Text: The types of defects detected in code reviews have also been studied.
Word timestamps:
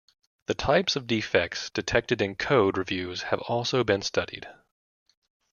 The 0.47 0.55
types 0.55 0.95
of 0.95 1.05
defects 1.05 1.69
detected 1.69 2.23
in 2.23 2.33
code 2.33 2.75
reviews 2.75 3.21
have 3.21 3.39
also 3.41 3.83
been 3.83 4.01
studied. 4.01 4.47